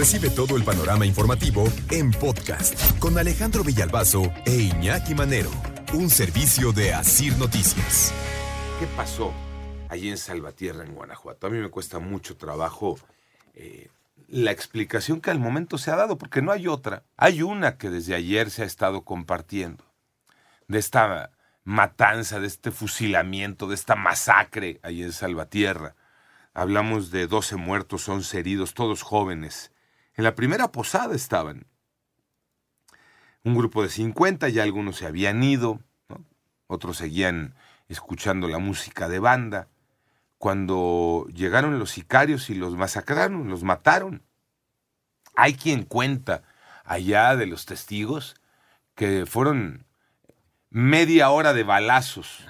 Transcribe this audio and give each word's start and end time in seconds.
Recibe 0.00 0.30
todo 0.30 0.56
el 0.56 0.64
panorama 0.64 1.04
informativo 1.04 1.62
en 1.90 2.10
podcast 2.10 2.98
con 2.98 3.18
Alejandro 3.18 3.62
Villalbazo 3.62 4.32
e 4.46 4.56
Iñaki 4.56 5.14
Manero, 5.14 5.50
un 5.92 6.08
servicio 6.08 6.72
de 6.72 6.94
Asir 6.94 7.36
Noticias. 7.36 8.10
¿Qué 8.78 8.86
pasó 8.96 9.30
allí 9.90 10.08
en 10.08 10.16
Salvatierra, 10.16 10.86
en 10.86 10.94
Guanajuato? 10.94 11.46
A 11.46 11.50
mí 11.50 11.58
me 11.58 11.68
cuesta 11.68 11.98
mucho 11.98 12.38
trabajo 12.38 12.98
eh, 13.52 13.90
la 14.26 14.52
explicación 14.52 15.20
que 15.20 15.32
al 15.32 15.38
momento 15.38 15.76
se 15.76 15.90
ha 15.90 15.96
dado, 15.96 16.16
porque 16.16 16.40
no 16.40 16.50
hay 16.50 16.66
otra. 16.66 17.02
Hay 17.18 17.42
una 17.42 17.76
que 17.76 17.90
desde 17.90 18.14
ayer 18.14 18.50
se 18.50 18.62
ha 18.62 18.66
estado 18.66 19.02
compartiendo, 19.02 19.84
de 20.66 20.78
esta 20.78 21.30
matanza, 21.62 22.40
de 22.40 22.46
este 22.46 22.70
fusilamiento, 22.70 23.68
de 23.68 23.74
esta 23.74 23.96
masacre 23.96 24.80
allí 24.82 25.02
en 25.02 25.12
Salvatierra. 25.12 25.94
Hablamos 26.54 27.10
de 27.10 27.26
12 27.26 27.56
muertos, 27.56 28.08
11 28.08 28.38
heridos, 28.38 28.72
todos 28.72 29.02
jóvenes. 29.02 29.72
En 30.14 30.24
la 30.24 30.34
primera 30.34 30.72
posada 30.72 31.14
estaban. 31.14 31.66
Un 33.42 33.56
grupo 33.56 33.82
de 33.82 33.88
50, 33.88 34.48
ya 34.48 34.62
algunos 34.62 34.96
se 34.96 35.06
habían 35.06 35.42
ido, 35.42 35.80
otros 36.66 36.98
seguían 36.98 37.54
escuchando 37.88 38.48
la 38.48 38.58
música 38.58 39.08
de 39.08 39.18
banda. 39.18 39.68
Cuando 40.38 41.26
llegaron 41.34 41.78
los 41.78 41.90
sicarios 41.90 42.50
y 42.50 42.54
los 42.54 42.76
masacraron, 42.76 43.48
los 43.48 43.62
mataron. 43.62 44.22
Hay 45.36 45.54
quien 45.54 45.84
cuenta 45.84 46.42
allá 46.84 47.36
de 47.36 47.46
los 47.46 47.66
testigos 47.66 48.36
que 48.94 49.26
fueron 49.26 49.86
media 50.70 51.30
hora 51.30 51.52
de 51.52 51.62
balazos. 51.62 52.44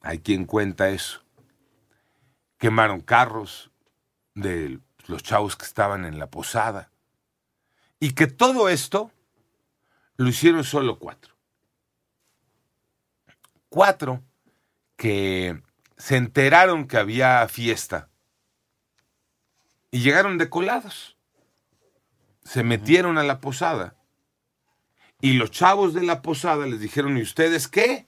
Hay 0.00 0.20
quien 0.20 0.44
cuenta 0.46 0.90
eso. 0.90 1.22
Quemaron 2.58 3.00
carros 3.00 3.70
de 4.34 4.80
los 5.08 5.22
chavos 5.22 5.56
que 5.56 5.64
estaban 5.64 6.04
en 6.04 6.18
la 6.18 6.28
posada. 6.28 6.90
Y 7.98 8.12
que 8.12 8.28
todo 8.28 8.68
esto 8.68 9.10
lo 10.16 10.28
hicieron 10.28 10.62
solo 10.62 10.98
cuatro. 10.98 11.34
Cuatro 13.68 14.22
que 14.96 15.60
se 15.96 16.16
enteraron 16.16 16.86
que 16.86 16.96
había 16.96 17.46
fiesta 17.48 18.08
y 19.90 20.00
llegaron 20.00 20.38
decolados. 20.38 21.16
Se 22.44 22.62
metieron 22.62 23.18
a 23.18 23.24
la 23.24 23.40
posada 23.40 23.96
y 25.20 25.32
los 25.34 25.50
chavos 25.50 25.94
de 25.94 26.02
la 26.02 26.22
posada 26.22 26.66
les 26.66 26.80
dijeron, 26.80 27.16
¿y 27.18 27.22
ustedes 27.22 27.68
qué? 27.68 28.06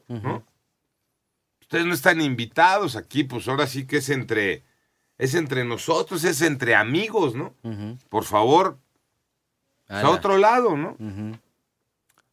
Ustedes 1.60 1.86
no 1.86 1.94
están 1.94 2.20
invitados 2.20 2.96
aquí, 2.96 3.24
pues 3.24 3.48
ahora 3.48 3.66
sí 3.66 3.86
que 3.86 3.98
es 3.98 4.08
entre, 4.10 4.64
es 5.20 5.34
entre 5.34 5.64
nosotros, 5.64 6.24
es 6.24 6.40
entre 6.40 6.74
amigos, 6.74 7.34
¿no? 7.34 7.54
Por 8.08 8.24
favor, 8.24 8.78
a 9.88 10.08
otro 10.08 10.38
lado, 10.38 10.76
¿no? 10.78 10.96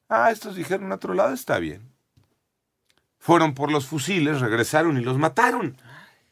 Ah, 0.07 0.31
estos 0.31 0.55
dijeron 0.55 0.91
a 0.91 0.95
otro 0.95 1.13
lado, 1.13 1.33
está 1.33 1.59
bien. 1.59 1.81
Fueron 3.19 3.53
por 3.53 3.71
los 3.71 3.87
fusiles, 3.87 4.39
regresaron 4.39 4.97
y 4.97 5.01
los 5.01 5.17
mataron. 5.17 5.75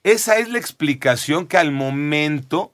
Esa 0.04 0.38
es 0.38 0.48
la 0.48 0.58
explicación 0.58 1.46
que 1.46 1.58
al 1.58 1.74
momento 1.74 2.72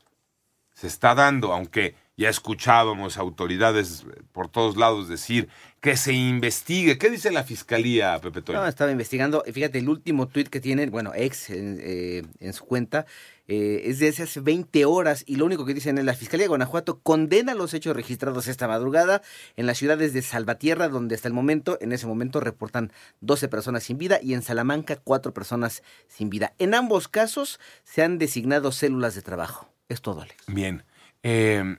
se 0.75 0.85
está 0.85 1.15
dando, 1.15 1.51
aunque 1.51 1.95
ya 2.17 2.29
escuchábamos 2.29 3.17
autoridades 3.17 4.05
por 4.31 4.47
todos 4.47 4.77
lados 4.77 5.07
decir 5.07 5.49
que 5.79 5.97
se 5.97 6.13
investigue. 6.13 6.97
¿Qué 6.97 7.09
dice 7.09 7.31
la 7.31 7.43
fiscalía, 7.43 8.19
Pepe 8.21 8.41
Toño? 8.43 8.59
No, 8.59 8.67
estaba 8.67 8.91
investigando. 8.91 9.43
Fíjate, 9.51 9.79
el 9.79 9.89
último 9.89 10.27
tuit 10.27 10.47
que 10.47 10.59
tiene, 10.59 10.85
bueno, 10.87 11.11
ex 11.15 11.49
en, 11.49 11.79
eh, 11.81 12.53
su 12.53 12.65
cuenta, 12.65 13.07
eh, 13.47 13.81
es 13.85 13.97
de 13.97 14.09
hace 14.09 14.39
20 14.39 14.85
horas 14.85 15.23
y 15.25 15.37
lo 15.37 15.45
único 15.45 15.65
que 15.65 15.73
dicen 15.73 15.97
es 15.97 16.05
la 16.05 16.13
Fiscalía 16.13 16.43
de 16.43 16.49
Guanajuato 16.49 16.99
condena 16.99 17.55
los 17.55 17.73
hechos 17.73 17.95
registrados 17.95 18.47
esta 18.47 18.67
madrugada 18.67 19.23
en 19.55 19.65
las 19.65 19.79
ciudades 19.79 20.13
de 20.13 20.21
Salvatierra, 20.21 20.89
donde 20.89 21.15
hasta 21.15 21.27
el 21.27 21.33
momento, 21.33 21.79
en 21.81 21.91
ese 21.91 22.05
momento, 22.05 22.39
reportan 22.39 22.91
12 23.21 23.47
personas 23.47 23.83
sin 23.83 23.97
vida 23.97 24.19
y 24.21 24.35
en 24.35 24.43
Salamanca 24.43 24.97
4 24.97 25.33
personas 25.33 25.81
sin 26.07 26.29
vida. 26.29 26.53
En 26.59 26.75
ambos 26.75 27.07
casos 27.07 27.59
se 27.83 28.03
han 28.03 28.19
designado 28.19 28.71
células 28.71 29.15
de 29.15 29.23
trabajo. 29.23 29.69
Es 29.89 30.01
todo, 30.01 30.21
Alex. 30.21 30.45
Bien. 30.47 30.83
Eh, 31.23 31.77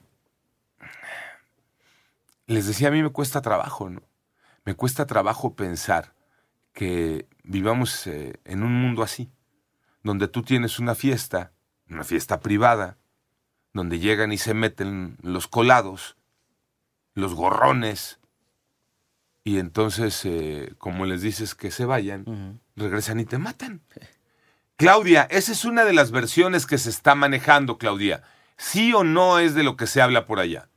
les 2.47 2.67
decía, 2.67 2.89
a 2.89 2.91
mí 2.91 3.01
me 3.01 3.09
cuesta 3.09 3.41
trabajo, 3.41 3.89
¿no? 3.89 4.01
Me 4.65 4.75
cuesta 4.75 5.05
trabajo 5.05 5.55
pensar 5.55 6.13
que 6.73 7.27
vivamos 7.43 8.07
eh, 8.07 8.39
en 8.45 8.63
un 8.63 8.73
mundo 8.73 9.03
así, 9.03 9.31
donde 10.03 10.27
tú 10.27 10.41
tienes 10.41 10.79
una 10.79 10.95
fiesta, 10.95 11.51
una 11.89 12.03
fiesta 12.03 12.39
privada, 12.39 12.97
donde 13.73 13.99
llegan 13.99 14.31
y 14.31 14.37
se 14.37 14.53
meten 14.53 15.17
los 15.21 15.47
colados, 15.47 16.17
los 17.13 17.33
gorrones, 17.33 18.19
y 19.43 19.59
entonces, 19.59 20.21
eh, 20.23 20.73
como 20.77 21.05
les 21.05 21.21
dices 21.21 21.53
que 21.53 21.69
se 21.69 21.85
vayan, 21.85 22.61
regresan 22.75 23.19
y 23.19 23.25
te 23.25 23.37
matan. 23.37 23.81
Claudia, 24.77 25.27
esa 25.29 25.51
es 25.51 25.65
una 25.65 25.83
de 25.83 25.93
las 25.93 26.11
versiones 26.11 26.65
que 26.65 26.77
se 26.77 26.89
está 26.89 27.13
manejando, 27.13 27.77
Claudia. 27.77 28.23
¿Sí 28.57 28.93
o 28.93 29.03
no 29.03 29.39
es 29.39 29.53
de 29.53 29.63
lo 29.63 29.75
que 29.75 29.87
se 29.87 30.01
habla 30.01 30.25
por 30.25 30.39
allá? 30.39 30.69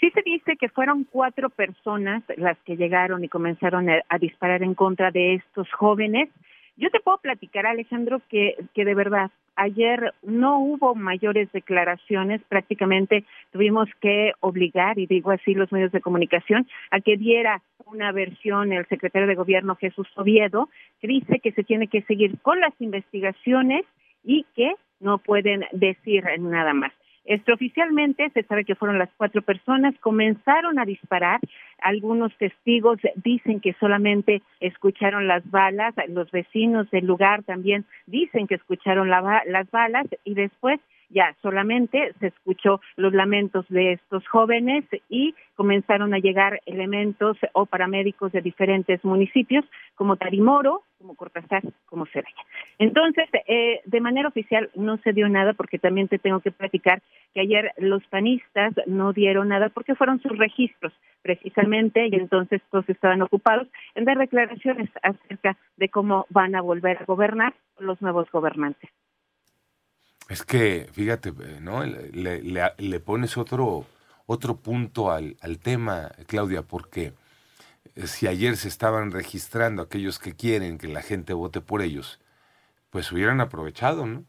Sí 0.00 0.10
se 0.10 0.22
dice 0.22 0.56
que 0.56 0.68
fueron 0.68 1.04
cuatro 1.04 1.50
personas 1.50 2.22
las 2.36 2.56
que 2.58 2.76
llegaron 2.76 3.24
y 3.24 3.28
comenzaron 3.28 3.88
a, 3.90 4.18
disparar 4.18 4.62
en 4.62 4.74
contra 4.74 5.10
de 5.10 5.34
estos 5.34 5.70
jóvenes. 5.72 6.28
Yo 6.76 6.88
te 6.90 7.00
puedo 7.00 7.18
platicar, 7.18 7.66
Alejandro, 7.66 8.20
que, 8.28 8.54
que 8.74 8.84
de 8.84 8.94
verdad 8.94 9.32
ayer 9.56 10.14
no 10.22 10.60
hubo 10.60 10.94
mayores 10.94 11.50
declaraciones, 11.50 12.40
prácticamente 12.48 13.24
tuvimos 13.50 13.88
que 14.00 14.32
obligar, 14.38 15.00
y 15.00 15.06
digo 15.06 15.32
así, 15.32 15.54
los 15.54 15.72
medios 15.72 15.90
de 15.90 16.00
comunicación, 16.00 16.68
a 16.92 17.00
que 17.00 17.16
diera 17.16 17.60
una 17.86 18.12
versión 18.12 18.72
el 18.72 18.86
secretario 18.86 19.26
de 19.26 19.34
Gobierno 19.34 19.74
Jesús 19.74 20.06
Oviedo, 20.14 20.68
que 21.00 21.08
dice 21.08 21.40
que 21.40 21.50
se 21.50 21.64
tiene 21.64 21.88
que 21.88 22.02
seguir 22.02 22.38
con 22.40 22.60
las 22.60 22.72
investigaciones 22.80 23.84
y 24.22 24.46
que 24.54 24.74
no 25.00 25.18
pueden 25.18 25.64
decir 25.72 26.24
nada 26.38 26.72
más. 26.72 26.92
Extraoficialmente 27.30 28.30
se 28.30 28.42
sabe 28.44 28.64
que 28.64 28.74
fueron 28.74 28.98
las 28.98 29.10
cuatro 29.18 29.42
personas, 29.42 29.94
comenzaron 30.00 30.78
a 30.78 30.86
disparar, 30.86 31.40
algunos 31.82 32.34
testigos 32.38 32.98
dicen 33.16 33.60
que 33.60 33.74
solamente 33.74 34.40
escucharon 34.60 35.28
las 35.28 35.48
balas, 35.50 35.94
los 36.08 36.30
vecinos 36.30 36.90
del 36.90 37.04
lugar 37.04 37.42
también 37.42 37.84
dicen 38.06 38.46
que 38.46 38.54
escucharon 38.54 39.10
las 39.10 39.70
balas 39.70 40.06
y 40.24 40.32
después 40.32 40.80
ya 41.10 41.34
solamente 41.42 42.12
se 42.20 42.28
escuchó 42.28 42.80
los 42.96 43.12
lamentos 43.12 43.66
de 43.68 43.92
estos 43.92 44.26
jóvenes 44.28 44.84
y 45.08 45.34
comenzaron 45.54 46.14
a 46.14 46.18
llegar 46.18 46.60
elementos 46.66 47.36
o 47.52 47.66
paramédicos 47.66 48.32
de 48.32 48.42
diferentes 48.42 49.04
municipios 49.04 49.64
como 49.94 50.16
Tarimoro, 50.16 50.82
como 50.98 51.14
Cortázar, 51.14 51.62
como 51.86 52.06
Ceraya. 52.06 52.42
Entonces, 52.78 53.28
eh, 53.46 53.80
de 53.84 54.00
manera 54.00 54.28
oficial 54.28 54.70
no 54.74 54.98
se 54.98 55.12
dio 55.12 55.28
nada 55.28 55.54
porque 55.54 55.78
también 55.78 56.08
te 56.08 56.18
tengo 56.18 56.40
que 56.40 56.50
platicar 56.50 57.02
que 57.34 57.40
ayer 57.40 57.72
los 57.78 58.04
panistas 58.06 58.74
no 58.86 59.12
dieron 59.12 59.48
nada 59.48 59.68
porque 59.70 59.94
fueron 59.94 60.20
sus 60.20 60.36
registros 60.36 60.92
precisamente 61.22 62.06
y 62.06 62.14
entonces 62.14 62.62
todos 62.70 62.88
estaban 62.88 63.22
ocupados 63.22 63.68
en 63.94 64.04
dar 64.04 64.18
declaraciones 64.18 64.90
acerca 65.02 65.56
de 65.76 65.88
cómo 65.88 66.26
van 66.30 66.54
a 66.54 66.62
volver 66.62 66.98
a 66.98 67.04
gobernar 67.04 67.54
los 67.78 68.00
nuevos 68.02 68.30
gobernantes. 68.30 68.90
Es 70.28 70.44
que, 70.44 70.88
fíjate, 70.92 71.32
¿no? 71.60 71.82
Le, 71.84 73.00
pones 73.00 73.38
otro, 73.38 73.86
otro 74.26 74.56
punto 74.56 75.10
al, 75.10 75.36
tema, 75.62 76.12
Claudia, 76.26 76.62
porque 76.62 77.14
eh, 77.94 78.06
si 78.06 78.26
ayer 78.26 78.58
se 78.58 78.68
estaban 78.68 79.10
registrando 79.10 79.82
aquellos 79.82 80.18
que 80.18 80.34
quieren 80.34 80.76
que 80.76 80.88
la 80.88 81.00
gente 81.00 81.32
vote 81.32 81.62
por 81.62 81.80
ellos, 81.80 82.20
pues 82.90 83.10
hubieran 83.10 83.40
aprovechado, 83.40 84.06
¿no? 84.06 84.24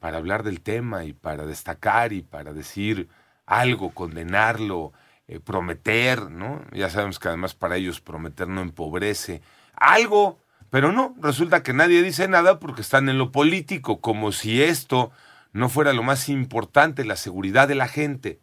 Para 0.00 0.18
hablar 0.18 0.42
del 0.42 0.60
tema 0.60 1.04
y 1.04 1.12
para 1.12 1.44
destacar 1.44 2.12
y 2.12 2.22
para 2.22 2.52
decir 2.54 3.08
algo, 3.44 3.90
condenarlo, 3.90 4.92
eh, 5.28 5.38
prometer, 5.38 6.30
¿no? 6.30 6.64
Ya 6.72 6.88
sabemos 6.88 7.18
que 7.18 7.28
además 7.28 7.54
para 7.54 7.76
ellos 7.76 8.00
prometer 8.00 8.48
no 8.48 8.62
empobrece. 8.62 9.42
Algo, 9.74 10.38
pero 10.70 10.92
no, 10.92 11.14
resulta 11.20 11.62
que 11.62 11.74
nadie 11.74 12.02
dice 12.02 12.26
nada 12.28 12.58
porque 12.58 12.80
están 12.80 13.08
en 13.10 13.18
lo 13.18 13.32
político, 13.32 14.00
como 14.00 14.32
si 14.32 14.62
esto 14.62 15.12
no 15.52 15.68
fuera 15.68 15.92
lo 15.92 16.02
más 16.02 16.28
importante, 16.28 17.04
la 17.04 17.16
seguridad 17.16 17.68
de 17.68 17.74
la 17.74 17.88
gente. 17.88 18.40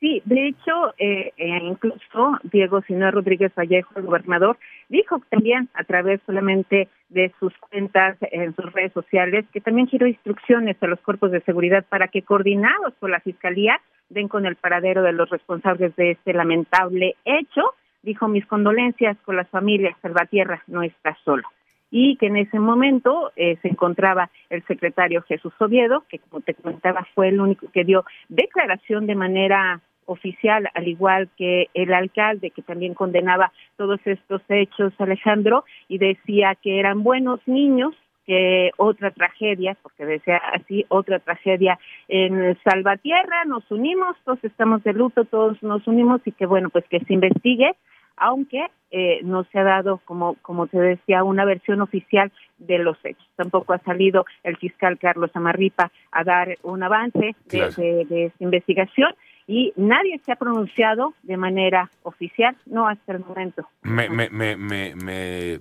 Sí, 0.00 0.22
de 0.24 0.48
hecho, 0.48 0.94
eh, 0.98 1.32
eh, 1.36 1.58
incluso 1.60 2.38
Diego 2.44 2.82
Sinó 2.82 3.10
Rodríguez 3.10 3.52
Vallejo, 3.58 3.90
el 3.96 4.04
gobernador, 4.04 4.56
dijo 4.88 5.20
también 5.28 5.68
a 5.74 5.82
través 5.82 6.20
solamente 6.24 6.88
de 7.08 7.32
sus 7.40 7.52
cuentas 7.58 8.16
en 8.20 8.54
sus 8.54 8.72
redes 8.72 8.92
sociales 8.92 9.44
que 9.52 9.60
también 9.60 9.88
giró 9.88 10.06
instrucciones 10.06 10.76
a 10.80 10.86
los 10.86 11.00
cuerpos 11.00 11.32
de 11.32 11.40
seguridad 11.40 11.84
para 11.88 12.06
que 12.08 12.22
coordinados 12.22 12.94
por 13.00 13.10
la 13.10 13.18
Fiscalía 13.20 13.80
den 14.08 14.28
con 14.28 14.46
el 14.46 14.54
paradero 14.54 15.02
de 15.02 15.12
los 15.12 15.28
responsables 15.30 15.94
de 15.96 16.12
este 16.12 16.32
lamentable 16.32 17.16
hecho. 17.24 17.74
Dijo 18.02 18.28
mis 18.28 18.46
condolencias 18.46 19.16
con 19.24 19.34
las 19.34 19.48
familias, 19.48 19.96
Salvatierra 20.00 20.62
no 20.68 20.84
está 20.84 21.18
solo. 21.24 21.42
Y 21.90 22.16
que 22.16 22.26
en 22.26 22.36
ese 22.36 22.58
momento 22.58 23.32
eh, 23.36 23.56
se 23.62 23.68
encontraba 23.68 24.30
el 24.50 24.64
secretario 24.66 25.22
Jesús 25.22 25.52
Oviedo, 25.58 26.04
que 26.08 26.18
como 26.18 26.42
te 26.42 26.54
comentaba 26.54 27.06
fue 27.14 27.28
el 27.28 27.40
único 27.40 27.70
que 27.72 27.84
dio 27.84 28.04
declaración 28.28 29.06
de 29.06 29.14
manera 29.14 29.80
oficial, 30.08 30.68
al 30.74 30.88
igual 30.88 31.28
que 31.36 31.68
el 31.74 31.92
alcalde, 31.92 32.50
que 32.50 32.62
también 32.62 32.94
condenaba 32.94 33.52
todos 33.76 34.00
estos 34.06 34.42
hechos, 34.48 34.92
Alejandro, 34.98 35.64
y 35.86 35.98
decía 35.98 36.56
que 36.60 36.80
eran 36.80 37.02
buenos 37.02 37.40
niños, 37.46 37.94
que 38.26 38.72
otra 38.76 39.10
tragedia, 39.10 39.76
porque 39.82 40.04
decía 40.04 40.36
así, 40.52 40.84
otra 40.88 41.18
tragedia 41.18 41.78
en 42.08 42.58
Salvatierra, 42.62 43.44
nos 43.46 43.70
unimos, 43.70 44.16
todos 44.24 44.42
estamos 44.44 44.82
de 44.84 44.92
luto, 44.92 45.24
todos 45.24 45.62
nos 45.62 45.86
unimos 45.86 46.20
y 46.26 46.32
que 46.32 46.44
bueno, 46.44 46.68
pues 46.68 46.84
que 46.90 47.00
se 47.00 47.14
investigue, 47.14 47.74
aunque 48.20 48.66
eh, 48.90 49.20
no 49.22 49.44
se 49.44 49.58
ha 49.58 49.64
dado, 49.64 50.00
como, 50.04 50.34
como 50.42 50.66
te 50.66 50.78
decía, 50.78 51.22
una 51.22 51.44
versión 51.44 51.80
oficial 51.82 52.32
de 52.58 52.78
los 52.78 52.96
hechos. 53.04 53.26
Tampoco 53.36 53.72
ha 53.72 53.78
salido 53.80 54.24
el 54.42 54.56
fiscal 54.56 54.98
Carlos 54.98 55.30
Amarripa 55.34 55.90
a 56.10 56.24
dar 56.24 56.56
un 56.62 56.82
avance 56.82 57.36
de, 57.46 57.70
de, 57.76 58.04
de 58.06 58.24
esta 58.26 58.44
investigación 58.44 59.14
y 59.46 59.72
nadie 59.76 60.20
se 60.24 60.32
ha 60.32 60.36
pronunciado 60.36 61.14
de 61.22 61.36
manera 61.36 61.90
oficial, 62.02 62.56
no 62.66 62.86
hasta 62.86 63.12
el 63.12 63.20
momento. 63.20 63.68
Me, 63.82 64.08
me, 64.08 64.28
me, 64.30 64.56
me, 64.56 64.94
me, 64.94 65.60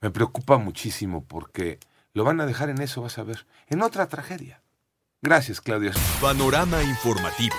me 0.00 0.10
preocupa 0.10 0.58
muchísimo 0.58 1.24
porque 1.26 1.78
lo 2.14 2.24
van 2.24 2.40
a 2.40 2.46
dejar 2.46 2.68
en 2.68 2.82
eso, 2.82 3.02
vas 3.02 3.18
a 3.18 3.24
ver, 3.24 3.46
en 3.68 3.82
otra 3.82 4.08
tragedia. 4.08 4.60
Gracias, 5.22 5.60
Claudia. 5.60 5.92
Panorama 6.20 6.82
informativo. 6.82 7.54